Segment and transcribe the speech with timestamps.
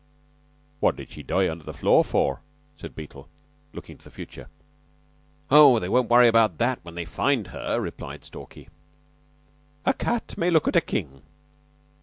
[0.79, 2.41] "What did she die under the floor for?"
[2.75, 3.29] said Beetle,
[3.71, 4.47] looking to the future.
[5.51, 8.69] "Oh, they won't worry about that when they find her," said Stalky.
[9.85, 11.21] "A cat may look at a king."